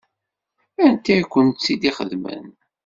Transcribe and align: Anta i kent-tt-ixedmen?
Anta 0.85 1.13
i 1.19 1.21
kent-tt-ixedmen? 1.31 2.45